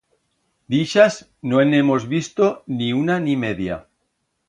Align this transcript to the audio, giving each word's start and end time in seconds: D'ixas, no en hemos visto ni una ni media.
D'ixas, 0.75 1.17
no 1.53 1.61
en 1.65 1.77
hemos 1.81 2.09
visto 2.17 2.51
ni 2.81 2.91
una 3.05 3.23
ni 3.29 3.41
media. 3.49 3.83